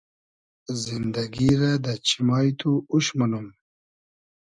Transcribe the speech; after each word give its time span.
زیندئگی 0.81 1.51
رۂ 1.59 1.71
دۂ 1.83 1.93
چیمای 2.07 2.49
تو 2.59 2.71
اوش 2.91 3.07
مونوم 3.17 3.47